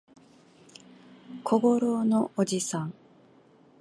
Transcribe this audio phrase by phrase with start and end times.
[1.43, 2.93] 小五郎のおじさん